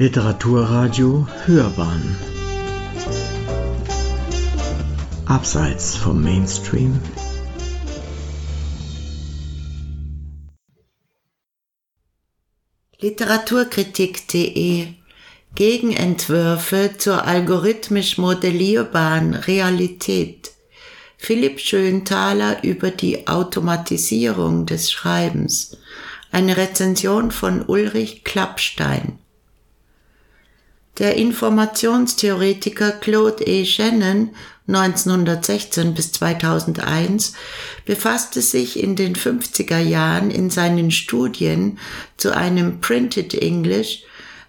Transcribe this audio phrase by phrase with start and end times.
[0.00, 2.16] Literaturradio Hörbahn
[5.26, 7.00] Abseits vom Mainstream
[13.00, 14.86] Literaturkritik.de
[15.56, 20.52] Gegenentwürfe zur algorithmisch modellierbaren Realität.
[21.16, 25.76] Philipp Schönthaler über die Automatisierung des Schreibens.
[26.30, 29.18] Eine Rezension von Ulrich Klappstein.
[30.98, 33.64] Der Informationstheoretiker Claude E.
[33.64, 34.30] Shannon
[34.66, 37.34] 1916 bis 2001
[37.86, 41.78] befasste sich in den 50er Jahren in seinen Studien
[42.16, 44.02] zu einem Printed English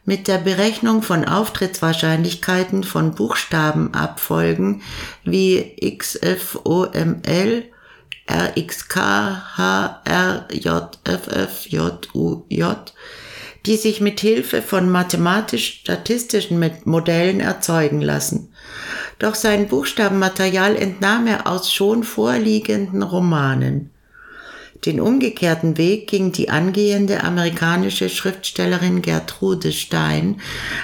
[0.05, 4.81] mit der Berechnung von Auftrittswahrscheinlichkeiten von Buchstabenabfolgen
[5.23, 7.65] wie XFOML,
[8.27, 8.95] RXK,
[10.07, 12.75] HRJFF, JUJ,
[13.65, 18.53] die sich mit Hilfe von mathematisch-statistischen Modellen erzeugen lassen.
[19.19, 23.91] Doch sein Buchstabenmaterial entnahm er aus schon vorliegenden Romanen.
[24.85, 30.39] Den umgekehrten Weg ging die angehende amerikanische Schriftstellerin Gertrude Stein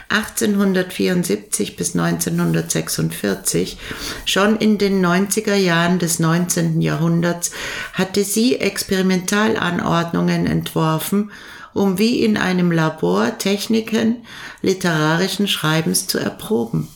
[0.09, 3.77] 1874 bis 1946.
[4.25, 6.81] Schon in den 90er Jahren des 19.
[6.81, 7.51] Jahrhunderts
[7.93, 11.31] hatte sie Experimentalanordnungen entworfen,
[11.75, 14.25] um wie in einem Labor Techniken
[14.61, 16.87] literarischen Schreibens zu erproben.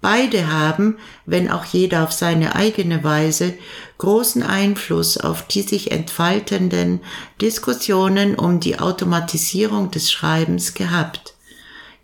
[0.00, 3.54] Beide haben, wenn auch jeder auf seine eigene Weise,
[3.98, 7.00] großen Einfluss auf die sich entfaltenden
[7.40, 11.34] Diskussionen um die Automatisierung des Schreibens gehabt.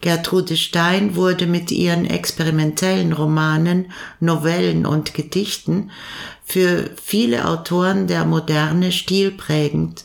[0.03, 5.91] Gertrude Stein wurde mit ihren experimentellen Romanen, Novellen und Gedichten
[6.45, 10.05] für viele Autoren der Moderne stilprägend.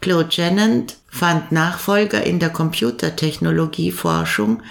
[0.00, 4.62] Claude Jennant fand Nachfolger in der Computertechnologieforschung,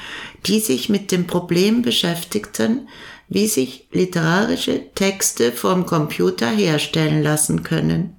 [0.46, 2.88] die sich mit dem Problem beschäftigten,
[3.28, 8.14] wie sich literarische Texte vom Computer herstellen lassen können.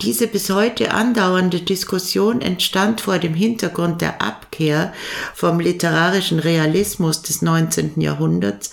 [0.00, 4.92] Diese bis heute andauernde Diskussion entstand vor dem Hintergrund der Abkehr
[5.34, 8.00] vom literarischen Realismus des 19.
[8.00, 8.70] Jahrhunderts,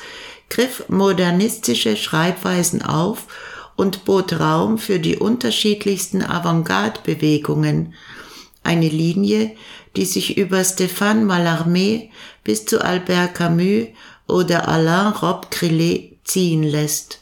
[0.50, 3.25] griff modernistische Schreibweisen auf
[3.75, 7.94] und bot Raum für die unterschiedlichsten Avantgarde-Bewegungen,
[8.63, 9.52] eine Linie,
[9.96, 12.09] die sich über Stéphane Mallarmé
[12.44, 13.88] bis zu Albert Camus
[14.28, 17.19] oder Alain Rob Grillet ziehen lässt.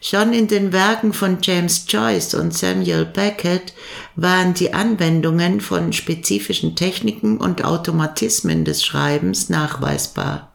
[0.00, 3.72] Schon in den Werken von James Joyce und Samuel Beckett
[4.14, 10.52] waren die Anwendungen von spezifischen Techniken und Automatismen des Schreibens nachweisbar.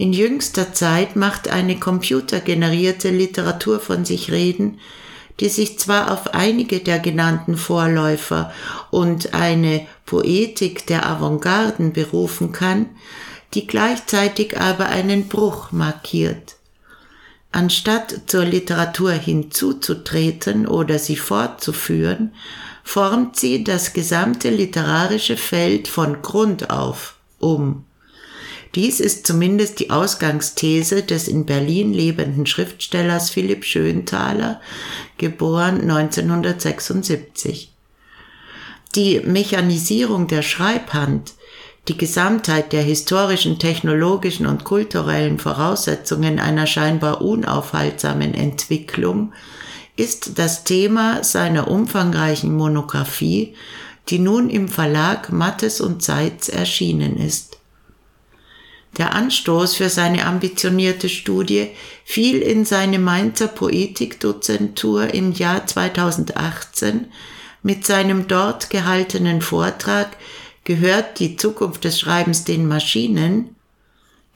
[0.00, 4.80] In jüngster Zeit macht eine computergenerierte Literatur von sich reden,
[5.40, 8.50] die sich zwar auf einige der genannten Vorläufer
[8.90, 12.86] und eine Poetik der Avantgarden berufen kann,
[13.52, 16.56] die gleichzeitig aber einen Bruch markiert.
[17.52, 22.32] Anstatt zur Literatur hinzuzutreten oder sie fortzuführen,
[22.84, 27.84] formt sie das gesamte literarische Feld von Grund auf um.
[28.74, 34.60] Dies ist zumindest die Ausgangsthese des in Berlin lebenden Schriftstellers Philipp Schönthaler,
[35.18, 37.72] geboren 1976.
[38.94, 41.32] Die Mechanisierung der Schreibhand,
[41.88, 49.32] die Gesamtheit der historischen, technologischen und kulturellen Voraussetzungen einer scheinbar unaufhaltsamen Entwicklung
[49.96, 53.54] ist das Thema seiner umfangreichen Monographie,
[54.08, 57.49] die nun im Verlag Mattes und Seitz erschienen ist.
[58.98, 61.68] Der Anstoß für seine ambitionierte Studie
[62.04, 67.06] fiel in seine Mainzer Poetikdozentur im Jahr 2018
[67.62, 70.16] mit seinem dort gehaltenen Vortrag
[70.64, 73.56] Gehört die Zukunft des Schreibens den Maschinen?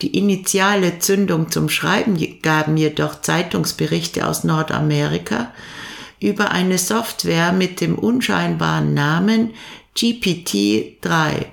[0.03, 5.53] Die initiale Zündung zum Schreiben gaben jedoch Zeitungsberichte aus Nordamerika
[6.21, 9.51] über eine Software mit dem unscheinbaren Namen
[9.97, 11.47] GPT-3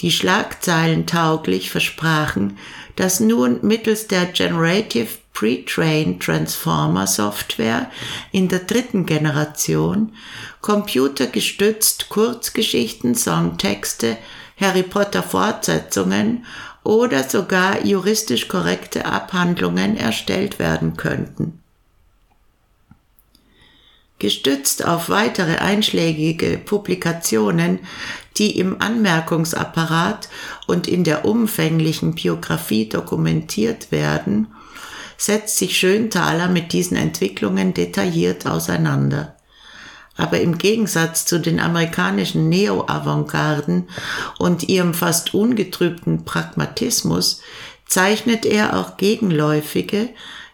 [0.00, 2.58] die Schlagzeilen tauglich versprachen,
[2.96, 7.90] dass nun mittels der Generative Pre-Trained Transformer Software
[8.30, 10.12] in der dritten Generation
[10.60, 14.16] computergestützt Kurzgeschichten, Songtexte,
[14.60, 16.46] Harry Potter Fortsetzungen
[16.84, 21.63] oder sogar juristisch korrekte Abhandlungen erstellt werden könnten.
[24.24, 27.80] Gestützt auf weitere einschlägige Publikationen
[28.38, 30.30] die im Anmerkungsapparat
[30.66, 34.46] und in der umfänglichen Biografie dokumentiert werden,
[35.18, 39.36] setzt sich Schönthaler mit diesen Entwicklungen detailliert auseinander.
[40.16, 43.90] aber im Gegensatz zu den amerikanischen Neo-Avantgarden
[44.38, 47.42] und ihrem fast ungetrübten Pragmatismus
[47.86, 50.08] zeichnet er auch gegenläufige,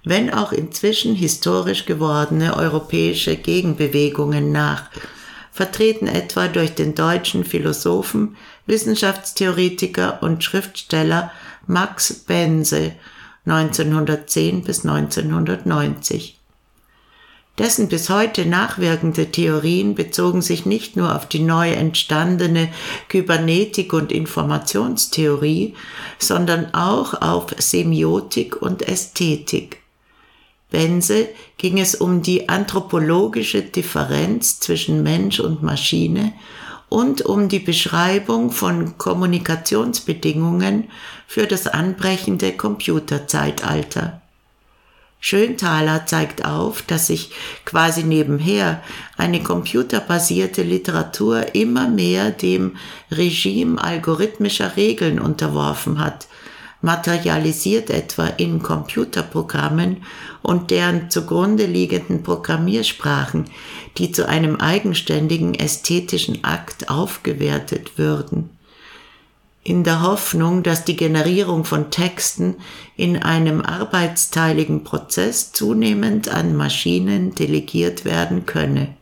[0.05, 4.91] wenn auch inzwischen historisch gewordene europäische Gegenbewegungen nach,
[5.52, 8.37] vertreten etwa durch den deutschen Philosophen,
[8.67, 11.31] Wissenschaftstheoretiker und Schriftsteller
[11.67, 12.93] Max Bense
[13.44, 16.41] 1910 bis 1990.
[17.58, 22.73] Dessen bis heute nachwirkende Theorien bezogen sich nicht nur auf die neu entstandene
[23.08, 25.75] Kybernetik und Informationstheorie,
[26.19, 29.80] sondern auch auf Semiotik und Ästhetik.
[30.70, 31.28] Bense
[31.58, 36.32] ging es um die anthropologische Differenz zwischen Mensch und Maschine
[36.88, 40.90] und um die Beschreibung von Kommunikationsbedingungen
[41.26, 44.20] für das anbrechende Computerzeitalter.
[45.22, 47.31] Schönthaler zeigt auf, dass sich
[47.67, 48.82] quasi nebenher
[49.19, 52.76] eine computerbasierte Literatur immer mehr dem
[53.11, 56.26] Regime algorithmischer Regeln unterworfen hat,
[56.82, 60.05] materialisiert etwa in Computerprogrammen
[60.43, 63.44] und deren zugrunde liegenden Programmiersprachen,
[63.99, 68.50] die zu einem eigenständigen ästhetischen Akt aufgewertet würden
[69.62, 72.56] in der Hoffnung, dass die Generierung von Texten
[72.97, 78.97] in einem arbeitsteiligen Prozess zunehmend an Maschinen delegiert werden könne.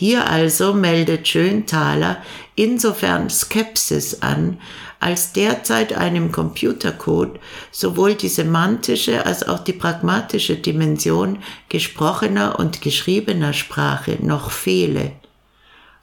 [0.00, 2.18] Hier also meldet Schönthaler
[2.54, 4.58] insofern Skepsis an,
[5.00, 7.40] als derzeit einem Computercode
[7.72, 15.14] sowohl die semantische als auch die pragmatische Dimension gesprochener und geschriebener Sprache noch fehle.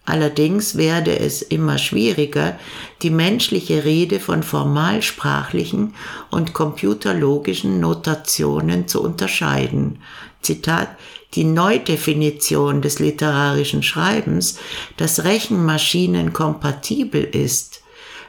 [0.03, 2.59] Allerdings werde es immer schwieriger,
[3.01, 5.95] die menschliche Rede von formalsprachlichen
[6.29, 9.99] und computerlogischen Notationen zu unterscheiden.
[10.45, 10.89] Zitat,
[11.33, 14.59] die Neudefinition des literarischen Schreibens,
[14.97, 17.81] das Rechenmaschinen kompatibel ist,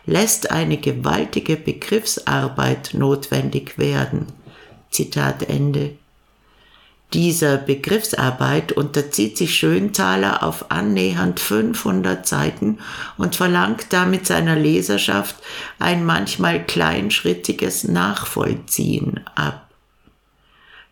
[0.06, 4.26] lässt eine gewaltige Begriffsarbeit notwendig werden.
[4.90, 5.92] Zitat Ende.
[7.12, 12.78] Dieser Begriffsarbeit unterzieht sich Schönthaler auf annähernd 500 Seiten
[13.16, 15.36] und verlangt damit seiner Leserschaft
[15.78, 19.65] ein manchmal kleinschrittiges Nachvollziehen ab.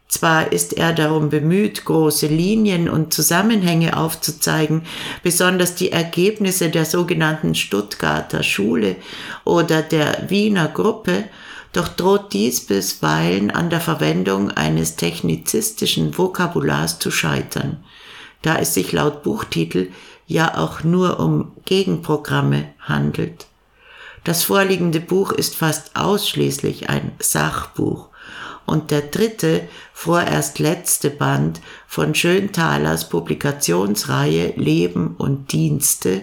[0.09, 4.83] Zwar ist er darum bemüht, große Linien und Zusammenhänge aufzuzeigen,
[5.23, 8.97] besonders die Ergebnisse der sogenannten Stuttgarter Schule
[9.45, 11.25] oder der Wiener Gruppe,
[11.73, 17.83] doch droht dies bisweilen an der Verwendung eines technizistischen Vokabulars zu scheitern,
[18.43, 19.91] da es sich laut Buchtitel
[20.27, 23.47] ja auch nur um Gegenprogramme handelt.
[24.23, 28.09] Das vorliegende Buch ist fast ausschließlich ein Sachbuch
[28.67, 36.23] und der dritte, vorerst letzte Band von Schönthalers Publikationsreihe Leben und Dienste,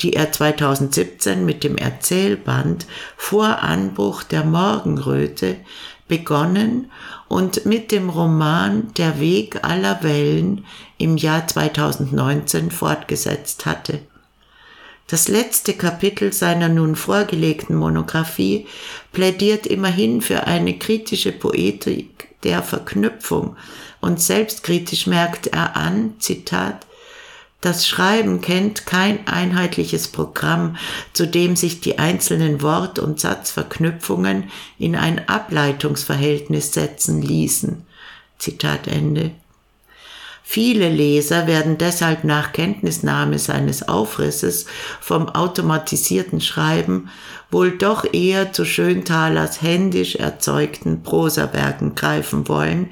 [0.00, 2.86] die er 2017 mit dem Erzählband
[3.16, 5.56] Vor Anbruch der Morgenröte
[6.08, 6.90] begonnen
[7.28, 10.64] und mit dem Roman Der Weg aller Wellen
[10.98, 14.00] im Jahr 2019 fortgesetzt hatte.
[15.08, 18.66] Das letzte Kapitel seiner nun vorgelegten Monographie
[19.12, 23.56] plädiert immerhin für eine kritische Poetik der Verknüpfung
[24.00, 26.86] und selbstkritisch merkt er an, Zitat,
[27.60, 30.76] das Schreiben kennt kein einheitliches Programm,
[31.12, 37.84] zu dem sich die einzelnen Wort- und Satzverknüpfungen in ein Ableitungsverhältnis setzen ließen.
[38.38, 39.32] Zitat Ende.
[40.48, 44.66] Viele Leser werden deshalb nach Kenntnisnahme seines Aufrisses
[45.00, 47.10] vom automatisierten Schreiben
[47.50, 52.90] wohl doch eher zu Schönthalers händisch erzeugten Prosawerken greifen wollen,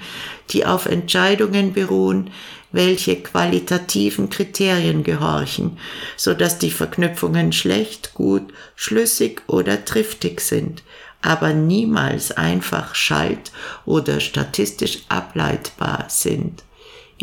[0.50, 2.30] die auf Entscheidungen beruhen,
[2.72, 5.78] welche qualitativen Kriterien gehorchen,
[6.16, 10.82] so dass die Verknüpfungen schlecht, gut, schlüssig oder triftig sind,
[11.22, 13.52] aber niemals einfach schalt-
[13.86, 16.64] oder statistisch ableitbar sind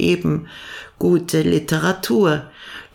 [0.01, 0.48] eben
[1.00, 2.43] gute Literatur,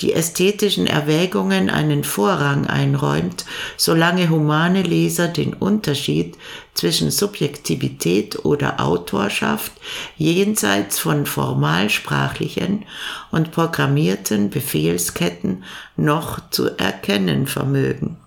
[0.00, 3.46] die ästhetischen Erwägungen einen Vorrang einräumt,
[3.76, 6.36] solange humane Leser den Unterschied
[6.74, 9.72] zwischen Subjektivität oder Autorschaft
[10.16, 12.84] jenseits von formalsprachlichen
[13.30, 15.64] und programmierten Befehlsketten
[15.96, 18.18] noch zu erkennen vermögen.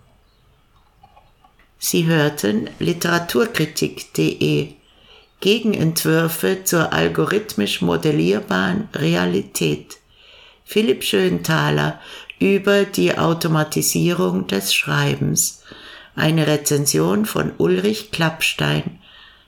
[1.78, 4.79] Sie hörten literaturkritik.de
[5.42, 9.98] Gegenentwürfe zur algorithmisch modellierbaren Realität.
[10.66, 12.02] Philipp Schönthaler
[12.40, 15.64] über die Automatisierung des Schreibens.
[16.16, 19.00] Eine Rezension von Ulrich Klappstein.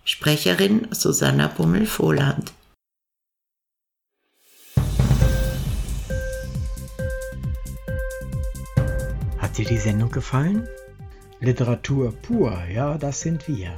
[0.05, 2.53] Sprecherin Susanna Bummel-Vohland.
[9.37, 10.67] Hat dir die Sendung gefallen?
[11.41, 13.77] Literatur pur, ja, das sind wir.